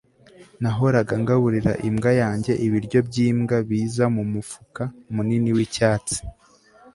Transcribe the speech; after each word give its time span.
nahoraga 0.61 1.13
ngaburira 1.23 1.71
imbwa 1.87 2.11
yanjye 2.21 2.51
ibiryo 2.65 2.99
byimbwa 3.07 3.55
biza 3.69 4.05
mumufuka 4.15 4.83
munini 5.13 5.49
wicyatsi 5.57 6.17